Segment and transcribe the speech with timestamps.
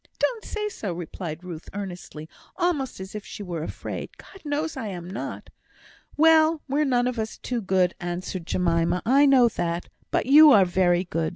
[0.17, 4.17] "Don't say so," replied Ruth, earnestly, almost as if she were afraid.
[4.17, 5.51] "God knows I am not."
[6.17, 6.63] "Well!
[6.67, 9.89] we're none of us too good," answered Jemima; "I know that.
[10.09, 11.29] But you are very good.